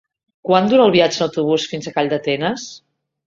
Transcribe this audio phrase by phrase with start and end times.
[0.47, 2.67] Quant dura el viatge en autobús fins a Calldetenes?